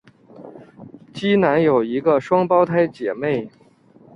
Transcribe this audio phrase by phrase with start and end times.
[1.13, 3.51] 基南有一个双胞胎姊妹。